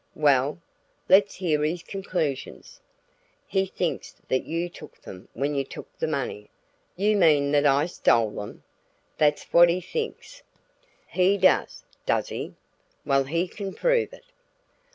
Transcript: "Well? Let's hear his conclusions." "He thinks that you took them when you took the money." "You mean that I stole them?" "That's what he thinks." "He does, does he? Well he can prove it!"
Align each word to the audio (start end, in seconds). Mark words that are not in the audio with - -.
"Well? 0.15 0.57
Let's 1.07 1.35
hear 1.35 1.63
his 1.63 1.83
conclusions." 1.83 2.81
"He 3.45 3.67
thinks 3.67 4.15
that 4.29 4.45
you 4.45 4.67
took 4.67 4.99
them 5.01 5.27
when 5.33 5.53
you 5.53 5.63
took 5.63 5.95
the 5.99 6.07
money." 6.07 6.49
"You 6.95 7.15
mean 7.15 7.51
that 7.51 7.67
I 7.67 7.85
stole 7.85 8.31
them?" 8.31 8.63
"That's 9.19 9.43
what 9.53 9.69
he 9.69 9.79
thinks." 9.79 10.41
"He 11.05 11.37
does, 11.37 11.85
does 12.07 12.29
he? 12.29 12.55
Well 13.05 13.25
he 13.25 13.47
can 13.47 13.75
prove 13.75 14.11
it!" 14.11 14.25